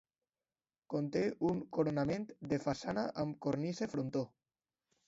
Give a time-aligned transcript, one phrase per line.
[0.93, 1.21] Conté
[1.51, 4.27] un coronament de façana amb cornisa i frontó.